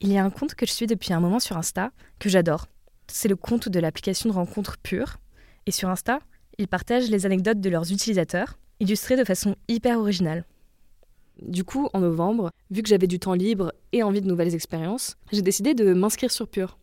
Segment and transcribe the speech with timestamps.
[0.00, 2.66] Il y a un compte que je suis depuis un moment sur Insta que j'adore.
[3.08, 5.18] C'est le compte de l'application de rencontre pure.
[5.64, 6.20] Et sur Insta,
[6.58, 10.44] ils partagent les anecdotes de leurs utilisateurs, illustrées de façon hyper originale.
[11.42, 15.16] Du coup, en novembre, vu que j'avais du temps libre et envie de nouvelles expériences,
[15.32, 16.78] j'ai décidé de m'inscrire sur Pure.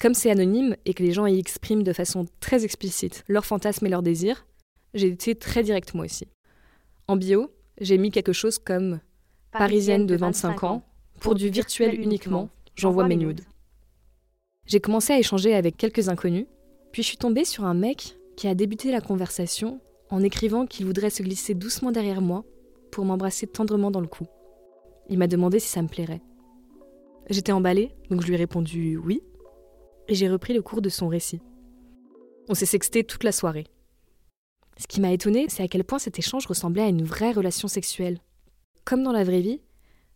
[0.00, 3.86] Comme c'est anonyme et que les gens y expriment de façon très explicite leurs fantasmes
[3.86, 4.46] et leurs désirs,
[4.94, 6.26] j'ai été très direct moi aussi.
[7.06, 9.00] En bio, j'ai mis quelque chose comme
[9.52, 10.84] Parisienne de 25 ans,
[11.24, 13.40] pour du virtuel uniquement, j'envoie mes nudes.
[14.66, 16.44] J'ai commencé à échanger avec quelques inconnus,
[16.92, 19.80] puis je suis tombée sur un mec qui a débuté la conversation
[20.10, 22.44] en écrivant qu'il voudrait se glisser doucement derrière moi
[22.92, 24.26] pour m'embrasser tendrement dans le cou.
[25.08, 26.20] Il m'a demandé si ça me plairait.
[27.30, 29.22] J'étais emballée, donc je lui ai répondu oui,
[30.08, 31.40] et j'ai repris le cours de son récit.
[32.50, 33.64] On s'est sexté toute la soirée.
[34.76, 37.66] Ce qui m'a étonnée, c'est à quel point cet échange ressemblait à une vraie relation
[37.66, 38.20] sexuelle.
[38.84, 39.62] Comme dans la vraie vie,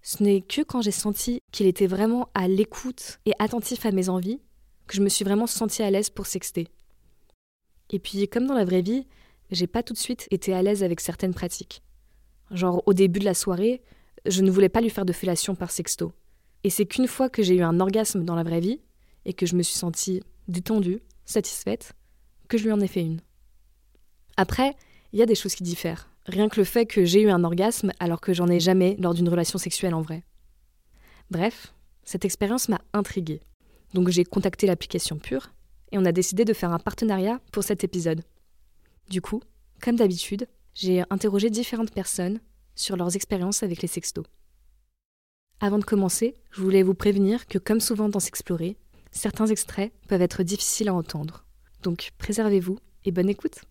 [0.02, 4.08] ce n'est que quand j'ai senti qu'il était vraiment à l'écoute et attentif à mes
[4.08, 4.40] envies
[4.86, 6.68] que je me suis vraiment sentie à l'aise pour sexter.
[7.90, 9.06] Et puis, comme dans la vraie vie,
[9.50, 11.82] j'ai pas tout de suite été à l'aise avec certaines pratiques.
[12.50, 13.82] Genre, au début de la soirée,
[14.26, 16.12] je ne voulais pas lui faire de fellation par sexto.
[16.64, 18.80] Et c'est qu'une fois que j'ai eu un orgasme dans la vraie vie,
[19.24, 21.92] et que je me suis sentie détendue, satisfaite,
[22.48, 23.20] que je lui en ai fait une.
[24.36, 24.74] Après,
[25.12, 26.08] il y a des choses qui diffèrent.
[26.28, 29.14] Rien que le fait que j'ai eu un orgasme alors que j'en ai jamais lors
[29.14, 30.24] d'une relation sexuelle en vrai.
[31.30, 31.72] Bref,
[32.04, 33.40] cette expérience m'a intriguée.
[33.94, 35.48] Donc j'ai contacté l'application Pure
[35.90, 38.20] et on a décidé de faire un partenariat pour cet épisode.
[39.08, 39.40] Du coup,
[39.80, 42.40] comme d'habitude, j'ai interrogé différentes personnes
[42.74, 44.26] sur leurs expériences avec les sextos.
[45.60, 48.76] Avant de commencer, je voulais vous prévenir que comme souvent dans S'explorer,
[49.12, 51.46] certains extraits peuvent être difficiles à entendre.
[51.82, 53.62] Donc préservez-vous et bonne écoute.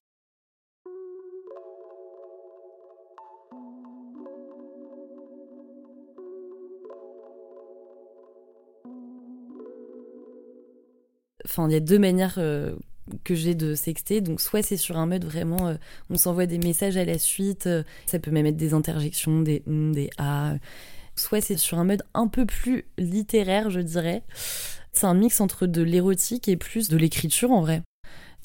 [11.57, 12.75] Enfin, il y a deux manières euh,
[13.23, 14.21] que j'ai de sexter.
[14.21, 15.75] Donc, soit c'est sur un mode vraiment, euh,
[16.11, 17.65] on s'envoie des messages à la suite.
[17.65, 20.55] Euh, ça peut même être des interjections, des hum, des ah.
[21.15, 24.21] Soit c'est sur un mode un peu plus littéraire, je dirais.
[24.93, 27.81] C'est un mix entre de l'érotique et plus de l'écriture en vrai.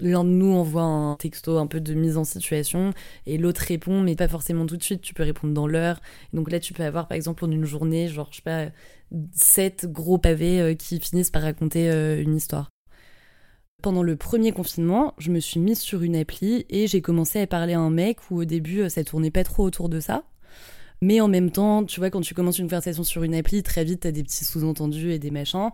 [0.01, 2.95] L'un de nous envoie un texto un peu de mise en situation
[3.27, 5.03] et l'autre répond, mais pas forcément tout de suite.
[5.03, 6.01] Tu peux répondre dans l'heure.
[6.33, 8.69] Donc là, tu peux avoir, par exemple, en une journée, genre, je sais pas,
[9.35, 11.91] sept gros pavés qui finissent par raconter
[12.23, 12.71] une histoire.
[13.83, 17.49] Pendant le premier confinement, je me suis mise sur une appli et j'ai commencé à
[17.49, 20.23] parler à un mec où au début ça tournait pas trop autour de ça.
[21.01, 23.83] Mais en même temps, tu vois, quand tu commences une conversation sur une appli, très
[23.83, 25.71] vite t'as des petits sous-entendus et des machins.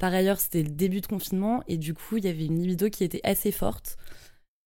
[0.00, 2.90] Par ailleurs, c'était le début de confinement et du coup, il y avait une libido
[2.90, 3.98] qui était assez forte.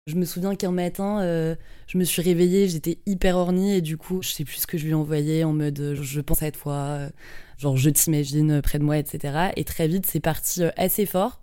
[0.06, 3.96] Je me souviens qu'un matin, euh, je me suis réveillée, j'étais hyper ornie et du
[3.96, 6.42] coup, je sais plus ce que je lui ai envoyé en mode euh, je pense
[6.42, 7.10] à toi, euh,
[7.56, 9.52] genre je t'imagine près de moi, etc.
[9.56, 11.40] Et très vite, c'est parti assez fort.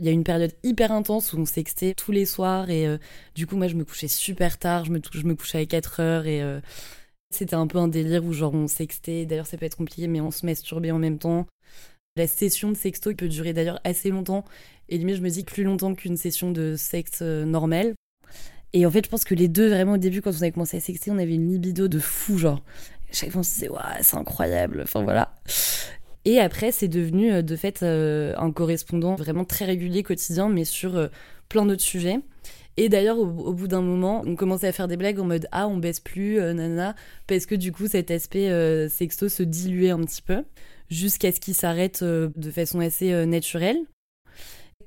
[0.00, 2.96] Il y a une période hyper intense où on sextait tous les soirs et euh,
[3.34, 6.00] du coup moi je me couchais super tard, je me, je me couchais à 4
[6.00, 6.58] heures et euh,
[7.30, 10.22] c'était un peu un délire où genre on sextait, d'ailleurs ça peut être compliqué mais
[10.22, 11.46] on se masturbait en même temps.
[12.16, 14.46] La session de sexto peut durer d'ailleurs assez longtemps
[14.88, 17.92] et limite je me dis plus longtemps qu'une session de sexe euh, normale.
[18.72, 20.78] Et en fait je pense que les deux vraiment au début quand on avait commencé
[20.78, 22.62] à sexter on avait une libido de fou genre.
[23.12, 25.34] Chaque fois on se disait ouais c'est incroyable, enfin voilà.
[26.24, 30.64] Et après, c'est devenu euh, de fait euh, un correspondant vraiment très régulier, quotidien, mais
[30.64, 31.08] sur euh,
[31.48, 32.20] plein d'autres sujets.
[32.76, 35.66] Et d'ailleurs, au, bout d'un moment, on commençait à faire des blagues en mode Ah,
[35.66, 36.94] on baisse plus, nana,
[37.26, 38.48] parce que du coup, cet aspect
[38.88, 40.44] sexto se diluait un petit peu,
[40.88, 43.80] jusqu'à ce qu'il s'arrête de façon assez naturelle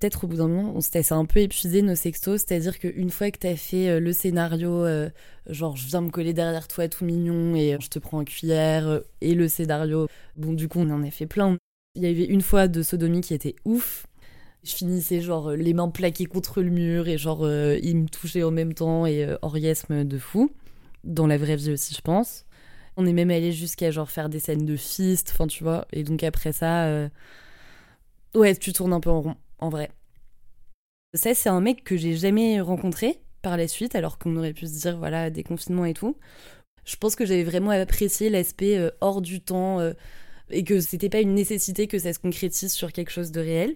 [0.04, 3.32] peut-être au bout d'un moment, on s'était un peu épuisé nos sextos, c'est-à-dire qu'une fois
[3.32, 5.10] que t'as fait euh, le scénario, euh,
[5.48, 8.86] genre je viens me coller derrière toi tout mignon et je te prends en cuillère,
[8.86, 11.56] euh, et le scénario, bon du coup on en a fait plein.
[11.96, 14.06] Il y avait une fois de sodomie qui était ouf.
[14.64, 18.52] Je finissais genre les mains plaquées contre le mur et genre il me touchait en
[18.52, 20.52] même temps et orgasme de fou.
[21.06, 22.46] Dans la vraie vie aussi je pense.
[22.98, 25.86] On est même allé jusqu'à genre faire des scènes de fist, enfin tu vois.
[25.94, 27.10] Et donc après ça,
[28.36, 29.90] ouais tu tournes un peu en rond en vrai.
[31.14, 34.68] Ça, c'est un mec que j'ai jamais rencontré par la suite, alors qu'on aurait pu
[34.68, 36.18] se dire, voilà, des confinements et tout.
[36.86, 39.94] Je pense que j'avais vraiment apprécié l'aspect euh, hors du temps euh,
[40.50, 43.76] et que c'était pas une nécessité que ça se concrétise sur quelque chose de réel.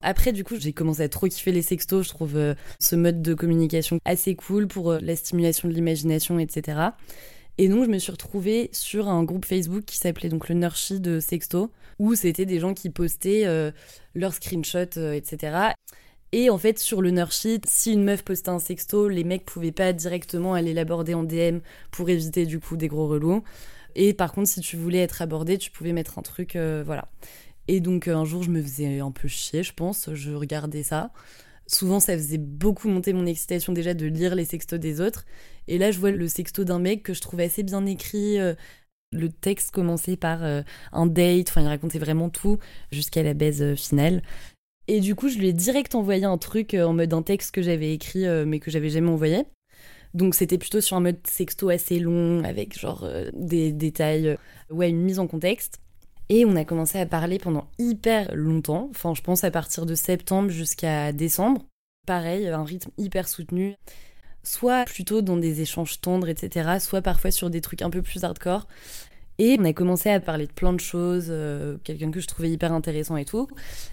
[0.00, 2.04] Après, du coup, j'ai commencé à trop kiffer les sextos.
[2.04, 6.78] Je trouve euh, ce mode de communication assez cool pour la stimulation de l'imagination, etc.
[7.58, 10.98] Et donc, je me suis retrouvée sur un groupe Facebook qui s'appelait donc le Nurshi
[10.98, 13.70] de Sexto, où c'était des gens qui postaient euh,
[14.14, 15.74] leurs screenshots, euh, etc.
[16.32, 19.72] Et en fait, sur le Nurshi, si une meuf postait un sexto, les mecs pouvaient
[19.72, 21.58] pas directement aller l'aborder en DM
[21.90, 23.42] pour éviter du coup des gros relous.
[23.94, 27.08] Et par contre, si tu voulais être abordé, tu pouvais mettre un truc, voilà.
[27.68, 30.12] Et donc un jour, je me faisais un peu chier, je pense.
[30.12, 31.12] Je regardais ça.
[31.66, 35.24] Souvent, ça faisait beaucoup monter mon excitation déjà de lire les sextos des autres.
[35.66, 38.38] Et là, je vois le sexto d'un mec que je trouvais assez bien écrit.
[38.38, 38.54] Euh,
[39.14, 40.62] le texte commençait par euh,
[40.92, 42.58] un date, enfin, il racontait vraiment tout
[42.90, 44.22] jusqu'à la baise euh, finale.
[44.86, 47.62] Et du coup, je lui ai direct envoyé un truc en mode un texte que
[47.62, 49.44] j'avais écrit mais que j'avais jamais envoyé.
[50.12, 54.36] Donc c'était plutôt sur un mode sexto assez long, avec genre des détails,
[54.68, 55.80] ouais, une mise en contexte.
[56.28, 59.94] Et on a commencé à parler pendant hyper longtemps, enfin je pense à partir de
[59.94, 61.64] septembre jusqu'à décembre.
[62.06, 63.76] Pareil, un rythme hyper soutenu,
[64.44, 68.22] soit plutôt dans des échanges tendres, etc., soit parfois sur des trucs un peu plus
[68.22, 68.68] hardcore.
[69.38, 72.50] Et on a commencé à parler de plein de choses, euh, quelqu'un que je trouvais
[72.50, 73.48] hyper intéressant et tout.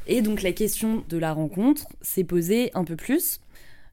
[0.06, 3.39] Et donc la question de la rencontre s'est posée un peu plus,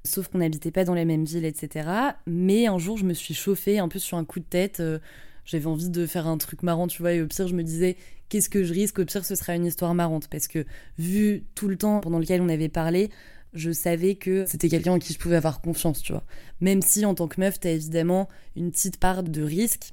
[0.04, 1.88] sauf qu'on n'habitait pas dans la même ville, etc.
[2.26, 4.80] Mais un jour, je me suis chauffée un peu sur un coup de tête.
[4.80, 4.98] Euh,
[5.46, 7.96] j'avais envie de faire un truc marrant, tu vois, et au pire, je me disais,
[8.28, 8.98] qu'est-ce que je risque?
[8.98, 10.28] Au pire, ce sera une histoire marrante.
[10.28, 10.66] Parce que,
[10.98, 13.08] vu tout le temps pendant lequel on avait parlé,
[13.52, 16.24] je savais que c'était quelqu'un en qui je pouvais avoir confiance, tu vois.
[16.60, 19.92] Même si, en tant que meuf, t'as évidemment une petite part de risque.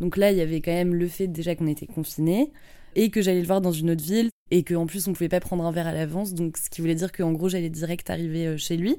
[0.00, 2.52] Donc là, il y avait quand même le fait déjà qu'on était confinés
[2.94, 5.40] et que j'allais le voir dans une autre ville et qu'en plus on pouvait pas
[5.40, 8.46] prendre un verre à l'avance, donc ce qui voulait dire qu'en gros j'allais direct arriver
[8.46, 8.96] euh, chez lui.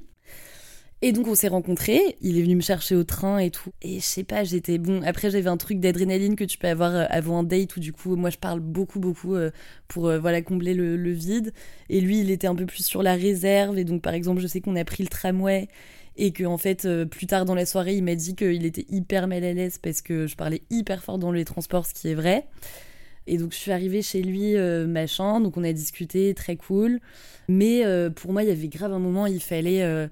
[1.04, 3.72] Et donc on s'est rencontrés, il est venu me chercher au train et tout.
[3.84, 5.04] Et je sais pas, j'étais bon.
[5.04, 7.94] Après j'avais un truc d'adrénaline que tu peux avoir euh, avant un date où du
[7.94, 9.52] coup moi je parle beaucoup beaucoup euh,
[9.88, 11.54] pour euh, voilà combler le, vide.
[11.90, 14.48] Et lui il était un peu plus sur la réserve et donc par exemple je
[14.48, 15.68] sais qu'on a pris le tramway
[16.18, 19.28] et que en fait plus tard dans la soirée il m'a dit qu'il était hyper
[19.28, 22.16] mal à l'aise parce que je parlais hyper fort dans les transports, ce qui est
[22.16, 22.48] vrai.
[23.28, 24.56] Et donc je suis arrivée chez lui,
[24.88, 27.00] machin, donc on a discuté, très cool.
[27.50, 27.84] Mais
[28.16, 30.10] pour moi, il y avait grave un moment, il fallait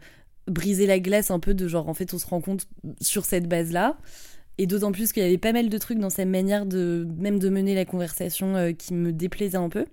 [0.47, 2.67] briser la glace un peu de genre en fait on se rend compte
[3.01, 3.97] sur cette base là
[4.57, 7.39] et d'autant plus qu'il y avait pas mal de trucs dans sa manière de même
[7.39, 9.85] de mener la conversation euh, qui me déplaisait un peu.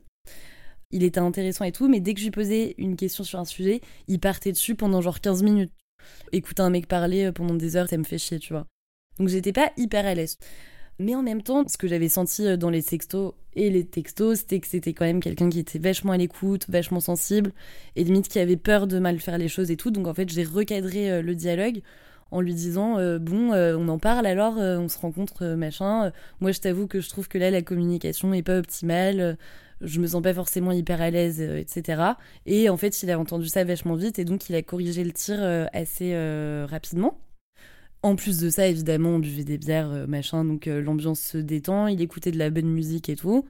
[0.91, 3.45] Il était intéressant et tout mais dès que je lui posais une question sur un
[3.45, 5.73] sujet il partait dessus pendant genre 15 minutes.
[6.33, 8.67] Écouter un mec parler euh, pendant des heures ça me fait chier tu vois.
[9.19, 10.39] Donc j'étais pas hyper à l'aise
[11.03, 14.41] mais en même temps, ce que j'avais senti euh, dans les sextos et les textos,
[14.41, 17.53] c'était que c'était quand même quelqu'un qui était vachement à l'écoute, vachement sensible,
[17.97, 19.91] et limite qui avait peur de mal faire les choses et tout.
[19.91, 21.83] Donc en fait, j'ai recadré euh, le dialogue
[22.31, 26.13] en lui disant euh, bon on en parle alors on se rencontre machin.
[26.41, 29.37] Moi je t'avoue que je trouve que là la communication est pas optimale.
[29.83, 32.03] Je me sens pas forcément hyper à l'aise etc
[32.47, 35.13] et en fait il a entendu ça vachement vite et donc il a corrigé le
[35.13, 35.43] tir
[35.75, 36.17] assez
[36.71, 37.19] rapidement
[38.03, 41.39] en plus de ça, évidemment, on buvait des bières, euh, machin, donc euh, l'ambiance se
[41.39, 43.47] détend, il écoutait de la bonne musique et tout.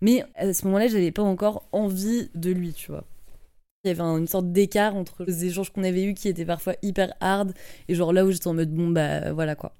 [0.00, 3.04] Mais à ce moment-là, j'avais pas encore envie de lui, tu vois.
[3.84, 6.74] Il y avait une sorte d'écart entre les échanges qu'on avait eus qui étaient parfois
[6.82, 7.52] hyper hard
[7.88, 9.72] et genre là où j'étais en mode bon bah voilà quoi.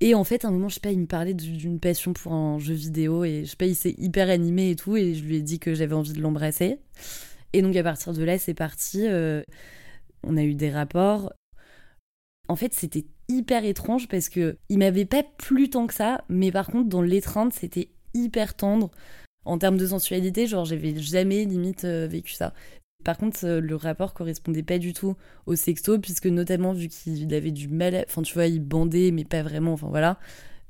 [0.00, 2.32] Et en fait, à un moment, je sais pas, il me parlait d'une passion pour
[2.32, 5.24] un jeu vidéo et je sais pas, il s'est hyper animé et tout et je
[5.24, 6.78] lui ai dit que j'avais envie de l'embrasser.
[7.52, 9.06] Et donc à partir de là, c'est parti.
[9.06, 9.42] Euh,
[10.22, 11.32] on a eu des rapports
[12.50, 16.50] en fait, c'était hyper étrange parce que il m'avait pas plu tant que ça, mais
[16.50, 18.90] par contre, dans l'étreinte, c'était hyper tendre.
[19.44, 22.52] En termes de sensualité, genre, j'avais jamais limite euh, vécu ça.
[23.04, 25.14] Par contre, euh, le rapport correspondait pas du tout
[25.46, 29.24] au sexto, puisque notamment vu qu'il avait du mal, enfin tu vois, il bandait, mais
[29.24, 30.18] pas vraiment, enfin voilà.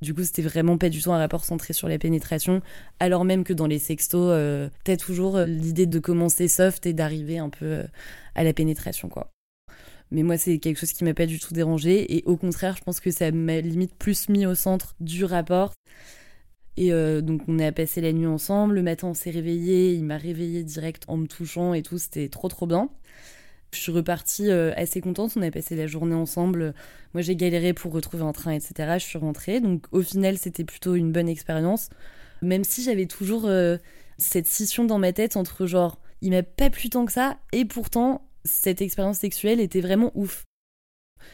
[0.03, 2.61] Du coup, c'était vraiment pas du tout un rapport centré sur la pénétration,
[3.01, 7.39] alors même que dans les sextos, euh, t'as toujours l'idée de commencer soft et d'arriver
[7.39, 7.85] un peu
[8.35, 9.31] à la pénétration, quoi.
[10.11, 12.17] Mais moi, c'est quelque chose qui m'a pas du tout dérangé.
[12.17, 15.73] Et au contraire, je pense que ça m'a limite plus mis au centre du rapport.
[16.77, 18.75] Et euh, donc, on a passé la nuit ensemble.
[18.75, 19.93] Le matin, on s'est réveillé.
[19.95, 21.99] Il m'a réveillé direct en me touchant et tout.
[21.99, 22.91] C'était trop, trop bien.
[23.73, 25.33] Je suis repartie euh, assez contente.
[25.37, 26.75] On a passé la journée ensemble.
[27.15, 28.99] Moi, j'ai galéré pour retrouver un train, etc.
[28.99, 29.61] Je suis rentrée.
[29.61, 31.89] Donc, au final, c'était plutôt une bonne expérience.
[32.43, 33.77] Même si j'avais toujours euh,
[34.19, 37.39] cette scission dans ma tête entre genre, il m'a pas plu tant que ça.
[37.53, 40.45] Et pourtant, cette expérience sexuelle était vraiment ouf.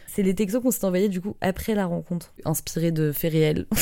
[0.07, 3.67] C'est les textos qu'on s'est envoyés du coup après la rencontre, inspirés de faits réels.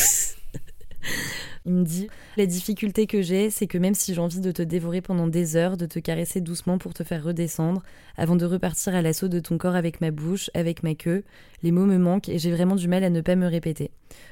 [1.67, 4.61] Il me dit La difficulté que j'ai, c'est que même si j'ai envie de te
[4.61, 7.83] dévorer pendant des heures, de te caresser doucement pour te faire redescendre,
[8.17, 11.25] avant de repartir à l'assaut de ton corps avec ma bouche, avec ma queue,
[11.63, 13.91] les mots me manquent et j'ai vraiment du mal à ne pas me répéter.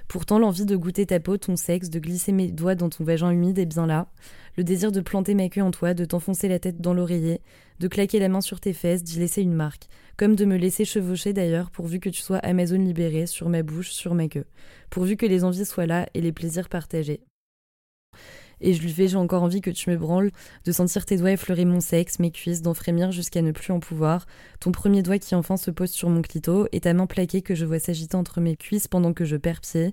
[0.09, 3.31] Pourtant, l'envie de goûter ta peau, ton sexe, de glisser mes doigts dans ton vagin
[3.31, 4.09] humide est bien là.
[4.57, 7.41] Le désir de planter ma queue en toi, de t'enfoncer la tête dans l'oreiller,
[7.81, 9.89] de claquer la main sur tes fesses, d'y laisser une marque.
[10.17, 13.91] Comme de me laisser chevaucher d'ailleurs, pourvu que tu sois Amazon libérée, sur ma bouche,
[13.91, 14.47] sur ma queue.
[14.91, 17.21] Pourvu que les envies soient là et les plaisirs partagés.
[18.63, 20.31] Et je lui fais, j'ai encore envie que tu me branles,
[20.65, 23.81] de sentir tes doigts effleurer mon sexe, mes cuisses, d'en frémir jusqu'à ne plus en
[23.81, 24.27] pouvoir,
[24.61, 27.55] ton premier doigt qui enfin se pose sur mon clito, et ta main plaquée que
[27.55, 29.93] je vois s'agiter entre mes cuisses pendant que je perds pied.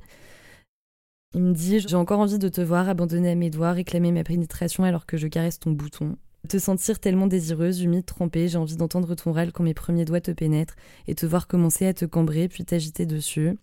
[1.34, 4.24] Il me dit J'ai encore envie de te voir abandonner à mes doigts, réclamer ma
[4.24, 6.18] pénétration alors que je caresse ton bouton.
[6.48, 10.22] Te sentir tellement désireuse, humide, trempée, j'ai envie d'entendre ton râle quand mes premiers doigts
[10.22, 10.76] te pénètrent
[11.08, 13.58] et te voir commencer à te cambrer puis t'agiter dessus.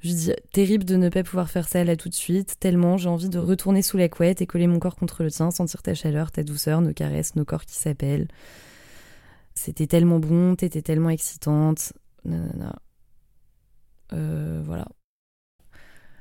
[0.00, 3.08] Je dis terrible de ne pas pouvoir faire ça là tout de suite, tellement j'ai
[3.08, 5.94] envie de retourner sous la couette et coller mon corps contre le tien, sentir ta
[5.94, 8.28] chaleur, ta douceur, nos caresses, nos corps qui s'appellent.
[9.54, 11.92] C'était tellement bon, t'étais tellement excitante.
[12.24, 12.76] Nanana.
[14.12, 14.86] Euh, voilà.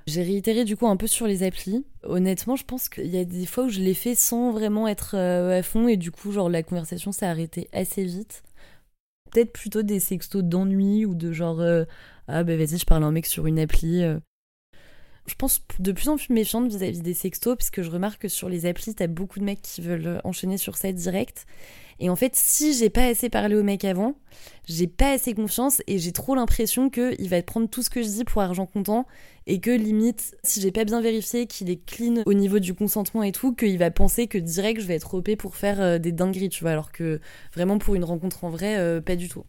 [0.06, 1.86] J'ai réitéré du coup un peu sur les applis.
[2.03, 5.15] Honnêtement, je pense qu'il y a des fois où je l'ai fait sans vraiment être
[5.15, 8.44] euh, à fond et du coup, genre la conversation s'est arrêtée assez vite.
[9.34, 11.86] Peut-être plutôt des sextos d'ennui ou de genre euh,
[12.28, 14.04] ah ben vas-y, je parle à un mec sur une appli.
[15.25, 18.50] Je pense de plus en plus méfiante vis-à-vis des sextos puisque je remarque que sur
[18.50, 21.46] les applis, t'as beaucoup de mecs qui veulent enchaîner sur ça direct
[22.00, 24.15] et en fait, si j'ai pas assez parlé au mec avant,
[24.68, 28.08] j'ai pas assez confiance et j'ai trop l'impression qu'il va prendre tout ce que je
[28.08, 29.06] dis pour argent comptant
[29.48, 33.24] et que limite, si j'ai pas bien vérifié qu'il est clean au niveau du consentement
[33.24, 36.12] et tout, qu'il va penser que direct je vais être OP pour faire euh, des
[36.12, 37.20] dingueries, tu vois, alors que
[37.53, 39.44] vraiment pour une rencontre en vrai, euh, pas du tout.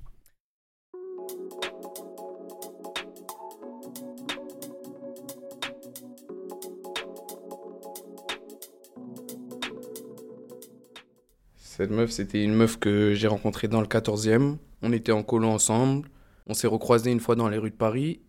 [11.76, 14.58] Cette meuf, c'était une meuf que j'ai rencontrée dans le 14e.
[14.82, 16.08] On était en colo ensemble.
[16.46, 18.20] On s'est recroisés une fois dans les rues de Paris.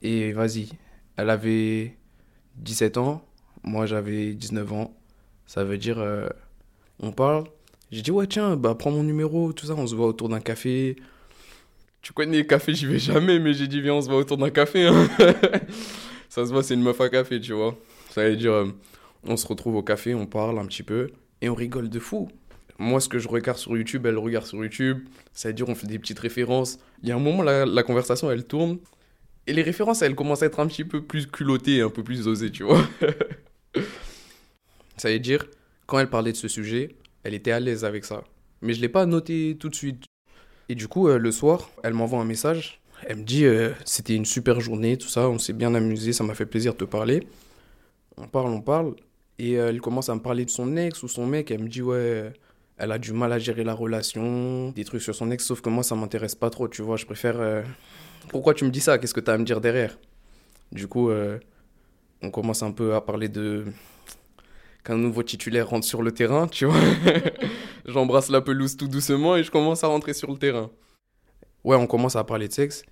[0.00, 0.70] Et vas-y,
[1.18, 1.98] elle avait
[2.56, 3.22] 17 ans.
[3.62, 4.96] Moi, j'avais 19 ans.
[5.44, 6.26] Ça veut dire, euh,
[6.98, 7.44] on parle.
[7.90, 9.74] J'ai dit, ouais, tiens, bah, prends mon numéro, tout ça.
[9.74, 10.96] On se voit autour d'un café.
[12.00, 14.38] Tu connais les cafés, j'y vais jamais, mais j'ai dit, viens, on se voit autour
[14.38, 14.86] d'un café.
[14.86, 15.10] Hein.
[16.30, 17.76] ça se voit, c'est une meuf à café, tu vois.
[18.08, 18.72] Ça veut dire, euh,
[19.24, 21.10] on se retrouve au café, on parle un petit peu.
[21.42, 22.30] Et on rigole de fou
[22.78, 25.06] moi, ce que je regarde sur YouTube, elle regarde sur YouTube.
[25.32, 26.78] Ça veut dire, on fait des petites références.
[27.02, 28.78] Il y a un moment, la, la conversation, elle tourne.
[29.46, 32.26] Et les références, elles commencent à être un petit peu plus culottées, un peu plus
[32.26, 32.82] osées, tu vois.
[34.96, 35.44] ça veut dire,
[35.86, 38.24] quand elle parlait de ce sujet, elle était à l'aise avec ça.
[38.62, 40.04] Mais je ne l'ai pas noté tout de suite.
[40.68, 42.80] Et du coup, euh, le soir, elle m'envoie un message.
[43.06, 46.24] Elle me dit, euh, c'était une super journée, tout ça, on s'est bien amusé, ça
[46.24, 47.26] m'a fait plaisir de te parler.
[48.16, 48.94] On parle, on parle.
[49.38, 51.50] Et euh, elle commence à me parler de son ex ou son mec.
[51.50, 52.32] Elle me dit, ouais,
[52.76, 55.68] elle a du mal à gérer la relation, des trucs sur son ex, sauf que
[55.68, 56.96] moi, ça m'intéresse pas trop, tu vois.
[56.96, 57.40] Je préfère.
[57.40, 57.62] Euh,
[58.28, 58.98] pourquoi tu me dis ça?
[58.98, 59.96] Qu'est-ce que tu as à me dire derrière?
[60.72, 61.38] Du coup, euh,
[62.22, 63.64] on commence un peu à parler de.
[64.82, 66.80] Qu'un nouveau titulaire rentre sur le terrain, tu vois.
[67.86, 70.70] J'embrasse la pelouse tout doucement et je commence à rentrer sur le terrain.
[71.62, 72.84] Ouais, on commence à parler de sexe.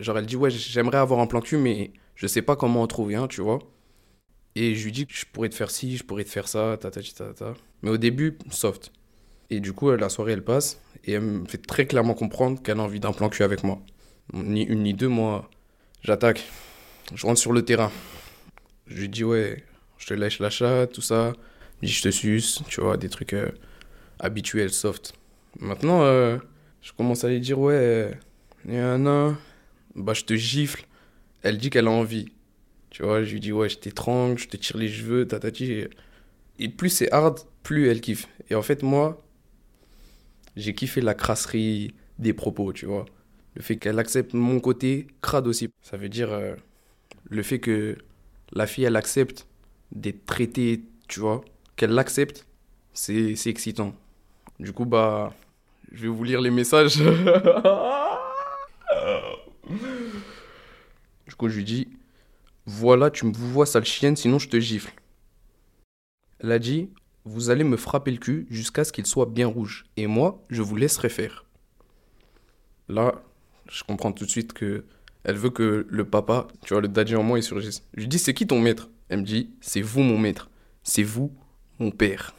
[0.00, 2.86] Genre, elle dit, ouais, j'aimerais avoir un plan cul, mais je sais pas comment en
[2.86, 3.58] trouver un, tu vois.
[4.54, 6.78] Et je lui dis que je pourrais te faire ci, je pourrais te faire ça,
[6.80, 7.54] ta ta ta ta.
[7.82, 8.90] Mais au début, soft.
[9.50, 12.78] Et du coup, la soirée, elle passe et elle me fait très clairement comprendre qu'elle
[12.80, 13.80] a envie d'un plan cul avec moi.
[14.34, 15.48] Ni une ni deux, moi,
[16.02, 16.44] j'attaque.
[17.14, 17.90] Je rentre sur le terrain.
[18.86, 19.64] Je lui dis, ouais,
[19.96, 21.32] je te lèche la chatte, tout ça.
[21.80, 23.50] Je dis, je te suce, tu vois, des trucs euh,
[24.18, 25.14] habituels, soft.
[25.60, 26.36] Maintenant, euh,
[26.82, 28.12] je commence à lui dire, ouais,
[28.66, 29.36] il y a un an,
[29.94, 30.84] bah, je te gifle.
[31.42, 32.32] Elle dit qu'elle a envie.
[32.90, 35.84] Tu vois, je lui dis, ouais, je t'étrangle, je te tire les cheveux, tatati.
[36.58, 38.28] Et plus c'est hard, plus elle kiffe.
[38.50, 39.22] Et en fait, moi,
[40.58, 43.06] j'ai kiffé la crasserie des propos, tu vois.
[43.54, 45.70] Le fait qu'elle accepte mon côté crade aussi.
[45.82, 46.54] Ça veut dire euh,
[47.30, 47.96] le fait que
[48.52, 49.46] la fille, elle accepte
[49.92, 51.44] d'être traitée, tu vois,
[51.76, 52.44] qu'elle l'accepte,
[52.92, 53.94] c'est excitant.
[54.58, 55.32] Du coup, bah,
[55.92, 56.96] je vais vous lire les messages.
[56.98, 57.04] du
[61.36, 61.88] coup, je lui dis,
[62.66, 64.90] voilà, tu me vois sale chienne, sinon je te gifle.
[66.40, 66.90] Elle a dit,
[67.24, 69.84] vous allez me frapper le cul jusqu'à ce qu'il soit bien rouge.
[69.96, 71.44] Et moi, je vous laisserai faire.
[72.88, 73.22] Là,
[73.70, 74.84] je comprends tout de suite que
[75.24, 77.82] elle veut que le papa, tu vois, le daddy en moi, il surgisse.
[77.94, 78.88] Je lui dis, c'est qui ton maître?
[79.08, 80.48] Elle me dit, c'est vous mon maître.
[80.82, 81.32] C'est vous
[81.78, 82.34] mon père.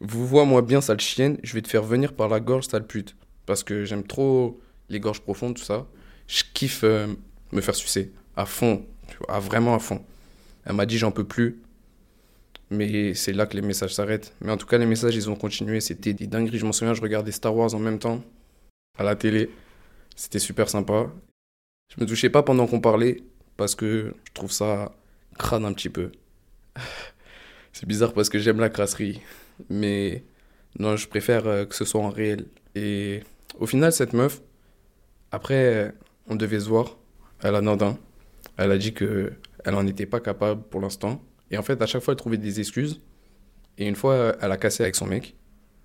[0.00, 2.86] Vous vois moi bien, sale chienne, je vais te faire venir par la gorge, sale
[2.86, 3.16] pute.
[3.46, 5.86] Parce que j'aime trop les gorges profondes, tout ça.
[6.28, 7.08] Je kiffe euh,
[7.50, 8.12] me faire sucer.
[8.36, 8.86] À fond.
[9.08, 10.04] Tu vois, vraiment à fond.
[10.64, 11.60] Elle m'a dit, j'en peux plus.
[12.70, 14.34] Mais c'est là que les messages s'arrêtent.
[14.40, 15.80] Mais en tout cas, les messages, ils ont continué.
[15.80, 16.58] C'était des dingueries.
[16.58, 18.22] Je m'en souviens, je regardais Star Wars en même temps
[18.98, 19.50] à la télé.
[20.16, 21.10] C'était super sympa.
[21.94, 23.22] Je me touchais pas pendant qu'on parlait
[23.56, 24.92] parce que je trouve ça
[25.38, 26.12] crade un petit peu.
[27.72, 29.20] C'est bizarre parce que j'aime la crasserie.
[29.70, 30.24] Mais
[30.78, 32.46] non, je préfère euh, que ce soit en réel.
[32.74, 33.22] Et
[33.58, 34.42] au final, cette meuf,
[35.30, 35.94] après,
[36.26, 36.96] on devait se voir
[37.40, 37.96] à la Nordin.
[38.56, 39.32] Elle a dit que
[39.64, 42.36] elle en était pas capable pour l'instant et en fait, à chaque fois, elle trouvait
[42.36, 43.00] des excuses.
[43.78, 45.34] Et une fois, elle a cassé avec son mec.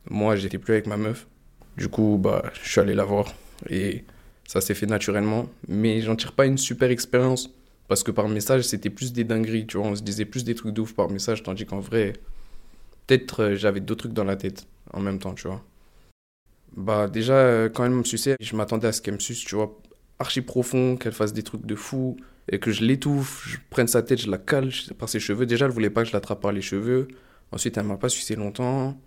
[0.10, 1.28] Moi, j'étais plus avec ma meuf.
[1.78, 3.34] Du coup, bah, je suis allé la voir.
[3.70, 4.04] Et
[4.46, 5.48] ça s'est fait naturellement.
[5.68, 7.50] Mais j'en tire pas une super expérience.
[7.88, 9.88] Parce que par message, c'était plus des dingueries, tu vois.
[9.88, 12.14] On se disait plus des trucs de ouf par message, tandis qu'en vrai,
[13.06, 15.64] peut-être euh, j'avais d'autres trucs dans la tête en même temps, tu vois.
[16.76, 19.56] Bah, déjà, euh, quand elle me suçait, je m'attendais à ce qu'elle me suce, tu
[19.56, 19.80] vois,
[20.18, 22.18] archi profond, qu'elle fasse des trucs de fou,
[22.50, 25.46] et que je l'étouffe, je prenne sa tête, je la cale par ses cheveux.
[25.46, 27.08] Déjà, elle voulait pas que je l'attrape par les cheveux.
[27.52, 29.00] Ensuite, elle m'a pas sucé longtemps.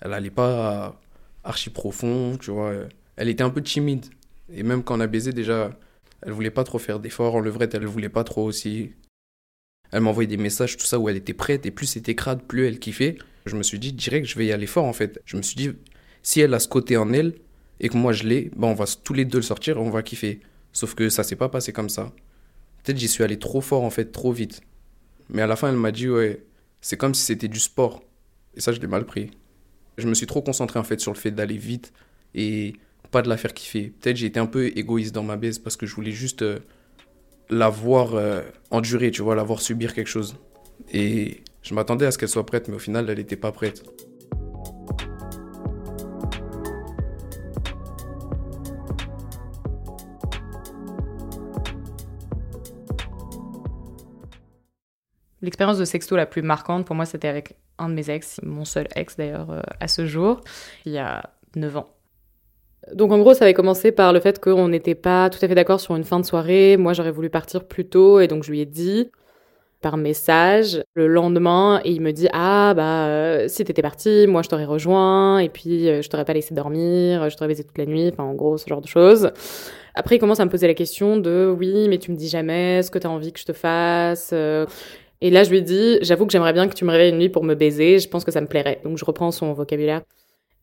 [0.00, 1.00] Elle allait pas
[1.42, 2.72] archi profond, tu vois.
[3.16, 4.06] Elle était un peu timide.
[4.52, 5.76] Et même quand on a baisé, déjà,
[6.22, 7.34] elle voulait pas trop faire d'efforts.
[7.34, 8.92] En levrette, elle voulait pas trop aussi.
[9.90, 11.66] Elle m'envoyait des messages, tout ça, où elle était prête.
[11.66, 13.16] Et plus c'était crade, plus elle kiffait.
[13.46, 15.20] Je me suis dit, direct, je vais y aller fort, en fait.
[15.24, 15.70] Je me suis dit,
[16.22, 17.34] si elle a ce côté en elle,
[17.80, 19.90] et que moi je l'ai, ben on va tous les deux le sortir et on
[19.90, 20.40] va kiffer.
[20.72, 22.12] Sauf que ça s'est pas passé comme ça.
[22.84, 24.60] Peut-être j'y suis allé trop fort, en fait, trop vite.
[25.30, 26.44] Mais à la fin, elle m'a dit, ouais,
[26.80, 28.02] c'est comme si c'était du sport.
[28.54, 29.30] Et ça, je l'ai mal pris.
[29.96, 31.92] Je me suis trop concentré, en fait, sur le fait d'aller vite
[32.34, 32.74] et
[33.10, 33.92] pas de la faire kiffer.
[34.00, 36.58] Peut-être j'ai été un peu égoïste dans ma baisse parce que je voulais juste euh,
[37.48, 40.36] la voir euh, endurer, tu vois, la voir subir quelque chose.
[40.92, 43.84] Et je m'attendais à ce qu'elle soit prête, mais au final, elle n'était pas prête.
[55.44, 58.64] L'expérience de sexto la plus marquante pour moi, c'était avec un de mes ex, mon
[58.64, 60.40] seul ex d'ailleurs euh, à ce jour,
[60.86, 61.22] il y a
[61.54, 61.88] 9 ans.
[62.94, 65.54] Donc en gros, ça avait commencé par le fait qu'on n'était pas tout à fait
[65.54, 66.78] d'accord sur une fin de soirée.
[66.78, 69.10] Moi, j'aurais voulu partir plus tôt et donc je lui ai dit
[69.82, 74.40] par message le lendemain et il me dit ah bah euh, si t'étais parti, moi
[74.40, 77.76] je t'aurais rejoint et puis euh, je t'aurais pas laissé dormir, je t'aurais baisé toute
[77.76, 79.30] la nuit, enfin en gros ce genre de choses.
[79.94, 82.82] Après, il commence à me poser la question de oui, mais tu me dis jamais
[82.82, 84.34] ce que t'as envie que je te fasse.
[85.24, 87.30] Et là, je lui dis, j'avoue que j'aimerais bien que tu me réveilles une nuit
[87.30, 88.82] pour me baiser, je pense que ça me plairait.
[88.84, 90.02] Donc je reprends son vocabulaire.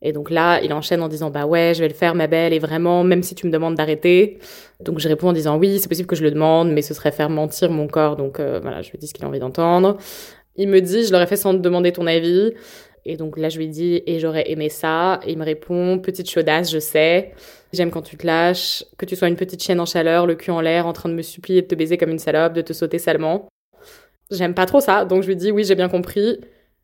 [0.02, 2.52] Et donc là, il enchaîne en disant, bah ouais, je vais le faire, ma belle,
[2.52, 4.38] et vraiment, même si tu me demandes d'arrêter.
[4.78, 7.10] Donc je réponds en disant, oui, c'est possible que je le demande, mais ce serait
[7.10, 8.14] faire mentir mon corps.
[8.14, 9.96] Donc euh, voilà, je lui dis ce qu'il a envie d'entendre.
[10.54, 12.52] Il me dit, je l'aurais fait sans te demander ton avis.
[13.04, 15.18] Et donc là, je lui dis, et j'aurais aimé ça.
[15.26, 17.32] Et il me répond, petite chaudasse, je sais.
[17.72, 20.52] J'aime quand tu te lâches, que tu sois une petite chienne en chaleur, le cul
[20.52, 22.72] en l'air, en train de me supplier de te baiser comme une salope, de te
[22.72, 23.48] sauter salement.
[24.32, 26.40] J'aime pas trop ça, donc je lui dis oui, j'ai bien compris.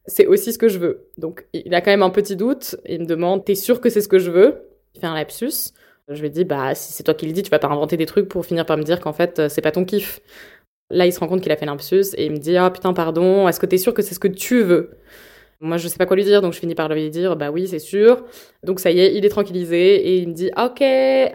[0.06, 1.08] C'est aussi ce que je veux.
[1.18, 2.76] Donc il a quand même un petit doute.
[2.86, 4.56] Il me demande T'es sûr que c'est ce que je veux?
[4.94, 5.72] Il fait un lapsus.
[6.08, 8.06] Je lui dis Bah, si c'est toi qui le dis, tu vas pas inventer des
[8.06, 10.20] trucs pour finir par me dire qu'en fait, euh, c'est pas ton kiff.
[10.90, 12.92] Là, il se rend compte qu'il a fait lapsus et il me dit Ah putain,
[12.94, 14.90] pardon, est-ce que t'es sûr que c'est ce que tu veux?
[15.60, 17.66] Moi, je sais pas quoi lui dire, donc je finis par lui dire, bah oui,
[17.66, 18.24] c'est sûr.
[18.62, 20.82] Donc ça y est, il est tranquillisé et il me dit, ok,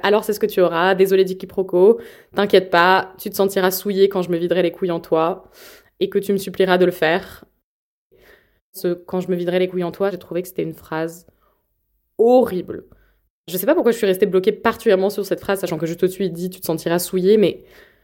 [0.02, 0.96] alors c'est ce que tu auras.
[0.96, 2.00] Désolé du quiproquo.
[2.34, 5.52] T'inquiète pas, tu te sentiras souillé quand je me viderai les couilles en toi
[6.00, 7.46] et que tu me supplieras de le faire.
[8.74, 11.28] Ce, quand je me viderai les couilles en toi, j'ai trouvé que c'était une phrase
[12.18, 12.86] horrible.
[13.48, 15.94] Je sais pas pourquoi je suis restée bloquée particulièrement sur cette phrase, sachant que je
[15.94, 17.64] te suis dit tu te sentiras souillé, mais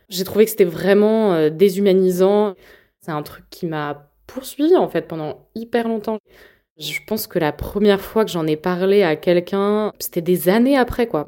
[0.10, 2.56] j'ai trouvé que c'était vraiment euh, déshumanisant.
[3.00, 6.20] C'est un truc qui m'a poursuivi en fait pendant hyper longtemps.
[6.78, 10.78] Je pense que la première fois que j'en ai parlé à quelqu'un, c'était des années
[10.78, 11.28] après quoi.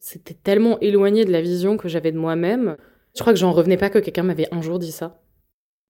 [0.00, 2.76] C'était tellement éloigné de la vision que j'avais de moi-même.
[3.14, 5.20] Je crois que j'en revenais pas que quelqu'un m'avait un jour dit ça.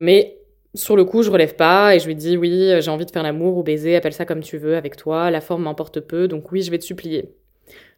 [0.02, 0.36] Mais
[0.74, 3.22] sur le coup, je relève pas et je lui dis oui, j'ai envie de faire
[3.22, 6.50] l'amour ou baiser, appelle ça comme tu veux avec toi, la forme m'importe peu, donc
[6.50, 7.30] oui, je vais te supplier.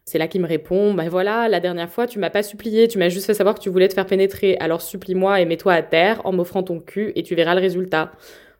[0.03, 2.99] C'est là qu'il me répond ben voilà, la dernière fois, tu m'as pas supplié, tu
[2.99, 5.81] m'as juste fait savoir que tu voulais te faire pénétrer, alors supplie-moi et mets-toi à
[5.81, 8.11] terre en m'offrant ton cul et tu verras le résultat.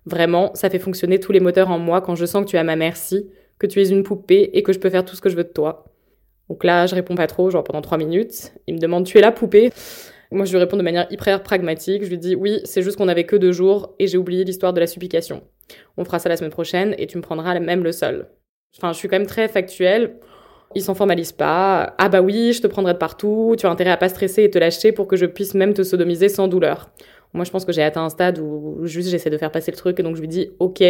[0.08, 2.60] Vraiment, ça fait fonctionner tous les moteurs en moi quand je sens que tu es
[2.60, 3.30] à ma merci,
[3.60, 5.44] que tu es une poupée et que je peux faire tout ce que je veux
[5.44, 5.86] de toi.
[6.50, 8.54] Donc là, je réponds pas trop, genre pendant trois minutes.
[8.66, 9.72] Il me demande tu es la poupée?
[10.32, 12.04] Moi, je lui réponds de manière hyper pragmatique.
[12.04, 14.74] Je lui dis oui, c'est juste qu'on avait que deux jours et j'ai oublié l'histoire
[14.74, 15.44] de la supplication.
[15.98, 18.28] On fera ça la semaine prochaine et tu me prendras même le sol.
[18.78, 20.18] Enfin, je suis quand même très factuelle.
[20.74, 21.96] Ils s'en formalisent pas.
[21.98, 23.56] Ah bah oui, je te prendrai de partout.
[23.58, 25.84] Tu as intérêt à pas stresser et te lâcher pour que je puisse même te
[25.84, 26.90] sodomiser sans douleur.
[27.34, 29.78] Moi, je pense que j'ai atteint un stade où juste j'essaie de faire passer le
[29.78, 30.84] truc et donc je lui dis ok,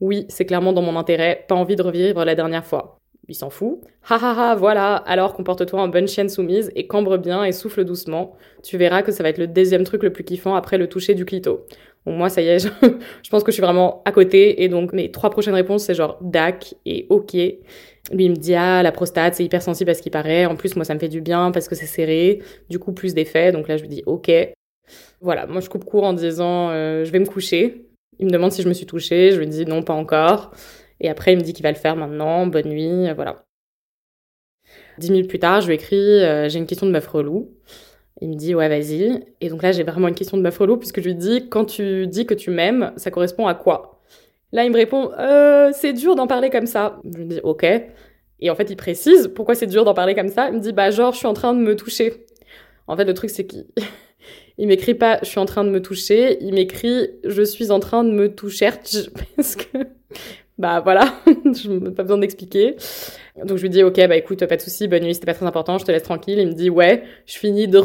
[0.00, 1.44] oui, c'est clairement dans mon intérêt.
[1.48, 2.98] Pas envie de revivre la dernière fois
[3.28, 3.80] il s'en fout.
[4.08, 7.84] Ha ha ha, voilà, alors comporte-toi en bonne chienne soumise et cambre bien et souffle
[7.84, 8.36] doucement.
[8.62, 11.14] Tu verras que ça va être le deuxième truc le plus kiffant après le toucher
[11.14, 11.66] du clito.
[12.06, 12.58] Bon, moi, ça y est,
[13.22, 15.94] je, pense que je suis vraiment à côté et donc mes trois prochaines réponses, c'est
[15.94, 17.34] genre DAC et OK.
[17.34, 20.46] Lui, il me dit, ah, la prostate, c'est hyper sensible à ce qui paraît.
[20.46, 22.40] En plus, moi, ça me fait du bien parce que c'est serré.
[22.70, 23.52] Du coup, plus d'effets.
[23.52, 24.30] Donc là, je lui dis, OK.
[25.20, 27.84] Voilà, moi, je coupe court en disant, euh, je vais me coucher.
[28.18, 29.32] Il me demande si je me suis touchée.
[29.32, 30.52] Je lui dis, non, pas encore.
[31.00, 33.44] Et après, il me dit qu'il va le faire maintenant, bonne nuit, euh, voilà.
[34.98, 37.54] Dix minutes plus tard, je lui écris, euh, j'ai une question de meuf relou.
[38.20, 39.24] Il me dit, ouais, vas-y.
[39.40, 41.64] Et donc là, j'ai vraiment une question de meuf relou, puisque je lui dis, quand
[41.64, 44.00] tu dis que tu m'aimes, ça correspond à quoi?
[44.52, 47.00] Là, il me répond, euh, c'est dur d'en parler comme ça.
[47.04, 47.64] Je lui dis, ok.
[48.40, 50.48] Et en fait, il précise pourquoi c'est dur d'en parler comme ça.
[50.48, 52.26] Il me dit, bah, genre, je suis en train de me toucher.
[52.86, 53.66] En fait, le truc, c'est qu'il
[54.58, 57.78] Il m'écrit pas je suis en train de me toucher, il m'écrit je suis en
[57.78, 58.70] train de me toucher
[59.36, 59.78] parce que
[60.58, 62.76] bah voilà, je pas besoin d'expliquer.
[63.44, 65.46] Donc je lui dis ok bah écoute pas de souci, bonne nuit, c'était pas très
[65.46, 66.38] important, je te laisse tranquille.
[66.38, 67.80] Il me dit ouais, je finis de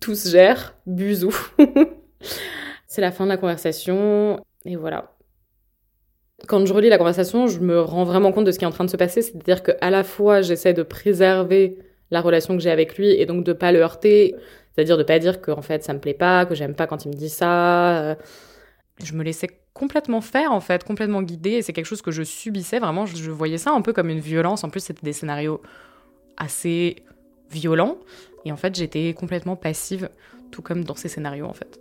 [0.00, 1.34] tout se gère, busou.
[2.86, 5.16] C'est la fin de la conversation et voilà.
[6.46, 8.72] Quand je relis la conversation, je me rends vraiment compte de ce qui est en
[8.72, 11.78] train de se passer, c'est-à-dire que à la fois j'essaie de préserver
[12.10, 14.34] la relation que j'ai avec lui et donc de pas le heurter,
[14.74, 17.04] c'est-à-dire de pas dire que en fait ça me plaît pas, que j'aime pas quand
[17.04, 18.16] il me dit ça.
[19.02, 22.22] Je me laissais complètement faire en fait, complètement guider et c'est quelque chose que je
[22.22, 24.64] subissais vraiment, je, voyais ça un peu comme une violence.
[24.64, 25.60] En plus, c'était des scénarios
[26.36, 27.04] assez
[27.50, 27.98] violents
[28.44, 30.10] et en fait, j'étais complètement passive
[30.50, 31.80] tout comme dans ces scénarios en fait.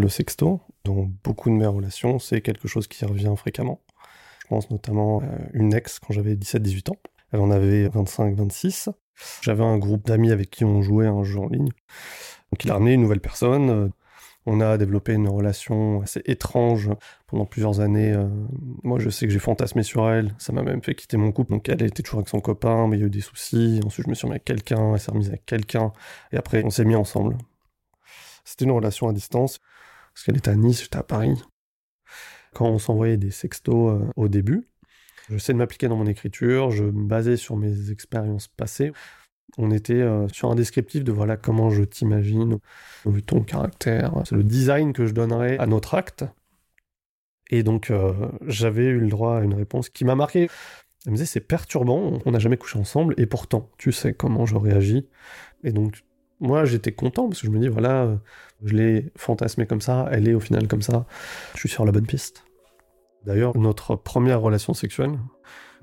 [0.00, 3.80] Le sexto, dans beaucoup de mes relations, c'est quelque chose qui revient fréquemment.
[4.48, 6.96] Pense notamment à une ex quand j'avais 17-18 ans.
[7.32, 8.88] Elle en avait 25-26.
[9.42, 11.70] J'avais un groupe d'amis avec qui on jouait un jeu en ligne.
[12.52, 13.90] Donc il a ramené une nouvelle personne.
[14.46, 16.88] On a développé une relation assez étrange
[17.26, 18.16] pendant plusieurs années.
[18.82, 20.34] Moi, je sais que j'ai fantasmé sur elle.
[20.38, 21.50] Ça m'a même fait quitter mon couple.
[21.50, 23.80] Donc, elle était toujours avec son copain, mais il y a eu des soucis.
[23.84, 24.94] Ensuite, je me suis remis avec quelqu'un.
[24.94, 25.92] Elle s'est remise avec quelqu'un.
[26.32, 27.36] Et après, on s'est mis ensemble.
[28.44, 29.58] C'était une relation à distance
[30.14, 31.34] parce qu'elle était à Nice, j'étais à Paris.
[32.58, 34.66] Quand on s'envoyait des sextos euh, au début,
[35.30, 38.90] j'essaie de m'appliquer dans mon écriture, je me basais sur mes expériences passées.
[39.58, 42.58] On était euh, sur un descriptif de voilà comment je t'imagine,
[43.26, 46.24] ton caractère, c'est le design que je donnerais à notre acte.
[47.50, 48.12] Et donc euh,
[48.48, 50.48] j'avais eu le droit à une réponse qui m'a marqué.
[51.06, 54.46] Elle me disait c'est perturbant, on n'a jamais couché ensemble, et pourtant tu sais comment
[54.46, 55.06] je réagis.
[55.62, 56.02] Et donc
[56.40, 58.18] moi j'étais content parce que je me dis voilà,
[58.64, 61.06] je l'ai fantasmé comme ça, elle est au final comme ça,
[61.54, 62.42] je suis sur la bonne piste.
[63.24, 65.18] D'ailleurs, notre première relation sexuelle,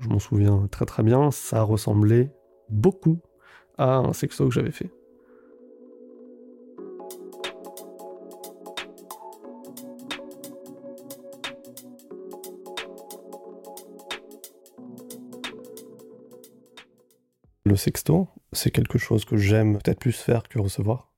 [0.00, 2.32] je m'en souviens très très bien, ça ressemblait
[2.68, 3.20] beaucoup
[3.78, 4.90] à un sexto que j'avais fait.
[17.64, 21.12] Le sexto, c'est quelque chose que j'aime peut-être plus faire que recevoir.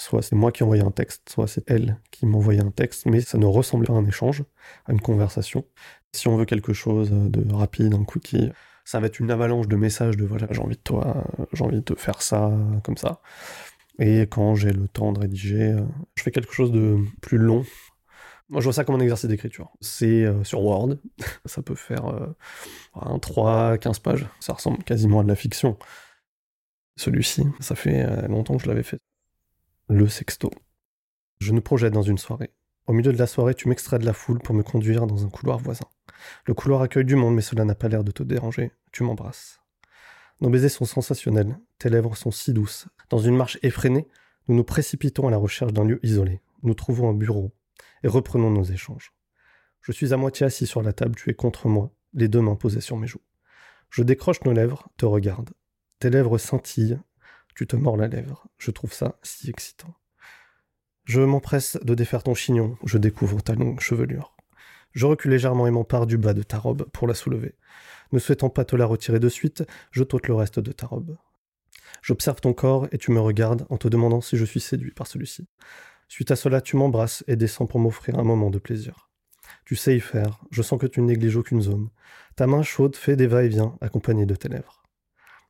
[0.00, 3.20] Soit c'est moi qui envoyais un texte, soit c'est elle qui m'envoyait un texte, mais
[3.20, 4.44] ça ne ressemble pas à un échange,
[4.86, 5.64] à une conversation.
[6.12, 8.50] Si on veut quelque chose de rapide, un cookie,
[8.84, 11.82] ça va être une avalanche de messages de voilà, j'ai envie de toi, j'ai envie
[11.82, 12.50] de faire ça,
[12.82, 13.20] comme ça.
[13.98, 15.76] Et quand j'ai le temps de rédiger,
[16.16, 17.64] je fais quelque chose de plus long,
[18.50, 19.70] moi, je vois ça comme un exercice d'écriture.
[19.80, 20.96] C'est euh, sur Word,
[21.44, 22.26] ça peut faire euh,
[22.94, 24.26] un 3, 15 pages.
[24.40, 25.78] Ça ressemble quasiment à de la fiction.
[26.96, 28.98] Celui-ci, ça fait euh, longtemps que je l'avais fait.
[29.92, 30.52] Le sexto.
[31.40, 32.52] Je nous projette dans une soirée.
[32.86, 35.28] Au milieu de la soirée, tu m'extrais de la foule pour me conduire dans un
[35.28, 35.86] couloir voisin.
[36.46, 38.70] Le couloir accueille du monde, mais cela n'a pas l'air de te déranger.
[38.92, 39.58] Tu m'embrasses.
[40.40, 42.86] Nos baisers sont sensationnels, tes lèvres sont si douces.
[43.08, 44.06] Dans une marche effrénée,
[44.46, 46.40] nous nous précipitons à la recherche d'un lieu isolé.
[46.62, 47.50] Nous trouvons un bureau,
[48.04, 49.12] et reprenons nos échanges.
[49.80, 52.54] Je suis à moitié assis sur la table, tu es contre moi, les deux mains
[52.54, 53.24] posées sur mes joues.
[53.90, 55.50] Je décroche nos lèvres, te regarde.
[55.98, 57.00] Tes lèvres scintillent,
[57.54, 58.46] tu te mords la lèvre.
[58.58, 59.94] Je trouve ça si excitant.
[61.04, 64.36] Je m'empresse de défaire ton chignon, je découvre ta longue chevelure.
[64.92, 67.54] Je recule légèrement et m'empare du bas de ta robe pour la soulever.
[68.12, 71.16] Ne souhaitant pas te la retirer de suite, je t'ôte le reste de ta robe.
[72.02, 75.06] J'observe ton corps et tu me regardes en te demandant si je suis séduit par
[75.06, 75.48] celui-ci.
[76.08, 79.10] Suite à cela, tu m'embrasses et descends pour m'offrir un moment de plaisir.
[79.64, 81.90] Tu sais y faire, je sens que tu ne négliges aucune zone.
[82.36, 84.79] Ta main chaude fait des va-et-vient accompagnés de tes lèvres.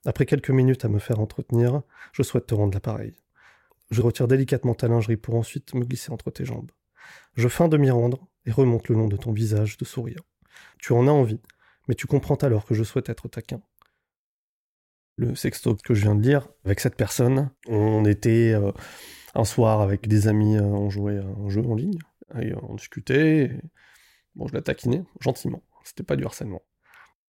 [0.06, 1.82] Après quelques minutes à me faire entretenir,
[2.12, 3.14] je souhaite te rendre l'appareil.
[3.90, 6.70] Je retire délicatement ta lingerie pour ensuite me glisser entre tes jambes.
[7.34, 10.22] Je feins de m'y rendre et remonte le long de ton visage de sourire.
[10.78, 11.40] Tu en as envie,
[11.88, 13.60] mais tu comprends alors que je souhaite être taquin.
[15.16, 18.72] Le sexto que je viens de lire, avec cette personne, on était euh,
[19.34, 21.98] un soir avec des amis, euh, on jouait un jeu en ligne,
[22.40, 23.60] et on discutait.
[24.34, 26.62] Bon, je la taquinais gentiment, c'était pas du harcèlement.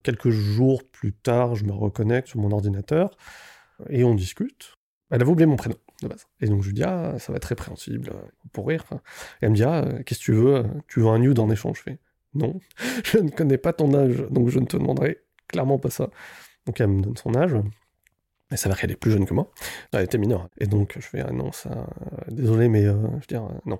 [0.03, 3.17] Quelques jours plus tard, je me reconnecte sur mon ordinateur
[3.89, 4.77] et on discute.
[5.09, 6.27] Elle avait oublié mon prénom de base.
[6.39, 8.13] Et donc je lui dis, ah, ça va être répréhensible,
[8.53, 8.83] pour rire.
[8.91, 8.95] Et
[9.45, 11.77] elle me dit, ah, qu'est-ce que tu veux Tu veux un nude en échange?
[11.77, 11.99] Je fais,
[12.33, 12.59] non,
[13.03, 16.09] je ne connais pas ton âge, donc je ne te demanderai clairement pas ça.
[16.65, 17.55] Donc elle me donne son âge.
[18.51, 19.49] Elle s'avère qu'elle est plus jeune que moi.
[19.93, 20.49] Elle était mineure.
[20.59, 21.69] Et donc, je fais, ah non, ça.
[21.69, 21.85] Euh,
[22.27, 23.79] désolé, mais euh, je veux dire, euh, non.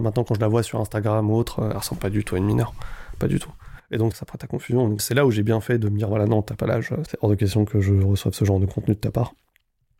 [0.00, 2.38] maintenant, quand je la vois sur Instagram ou autre, elle ressemble pas du tout à
[2.38, 2.72] une mineure.
[3.18, 3.50] Pas du tout.
[3.90, 4.96] Et donc, ça prête à confusion.
[4.98, 6.92] C'est là où j'ai bien fait de me dire, voilà, non, t'as pas l'âge.
[7.08, 9.34] C'est hors de question que je reçoive ce genre de contenu de ta part.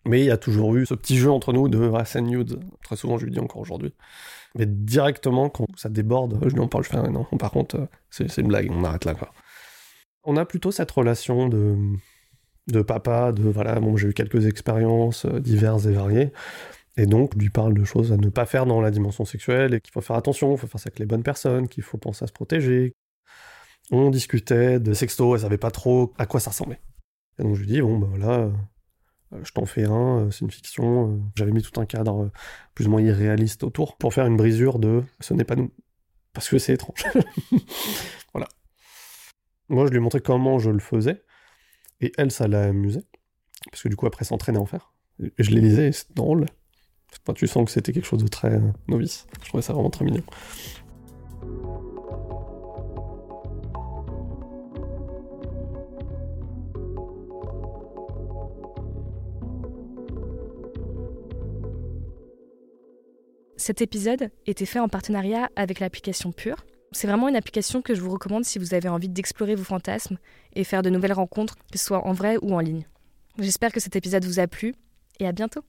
[0.05, 2.61] Mais il y a toujours eu ce petit jeu entre nous de ah, send nude.
[2.83, 3.93] Très souvent, je lui dis encore aujourd'hui.
[4.55, 8.39] Mais directement, quand ça déborde, je lui en parle, je fais non, par contre, c'est
[8.39, 9.15] une blague, on arrête là.
[9.15, 9.33] Quoi.
[10.25, 11.77] On a plutôt cette relation de,
[12.69, 16.33] de papa, de voilà, bon, j'ai eu quelques expériences diverses et variées.
[16.97, 19.81] Et donc, lui parle de choses à ne pas faire dans la dimension sexuelle et
[19.81, 22.25] qu'il faut faire attention, il faut faire ça avec les bonnes personnes, qu'il faut penser
[22.25, 22.95] à se protéger.
[23.91, 26.81] On discutait de sexto, elle savait pas trop à quoi ça ressemblait.
[27.39, 28.51] Et donc, je lui dis, bon, ben voilà,
[29.33, 31.13] euh, je t'en fais un, euh, c'est une fiction.
[31.13, 31.19] Euh.
[31.37, 32.31] J'avais mis tout un cadre
[32.75, 35.73] plus ou moins irréaliste autour pour faire une brisure de ce n'est pas nous.
[36.33, 37.05] Parce que c'est étrange.
[38.33, 38.49] voilà.
[39.69, 41.23] Moi, je lui ai montré comment je le faisais.
[42.01, 43.01] Et elle, ça l'a amusé.
[43.71, 44.93] Parce que du coup, après, s'entraîner à en faire.
[45.21, 46.47] Et je les lisais, c'est drôle
[47.35, 49.27] tu sens que c'était quelque chose de très euh, novice.
[49.43, 50.23] Je trouvais ça vraiment très mignon.
[63.69, 66.65] Cet épisode était fait en partenariat avec l'application Pure.
[66.93, 70.17] C'est vraiment une application que je vous recommande si vous avez envie d'explorer vos fantasmes
[70.55, 72.87] et faire de nouvelles rencontres, que ce soit en vrai ou en ligne.
[73.39, 74.75] J'espère que cet épisode vous a plu
[75.21, 75.61] et à bientôt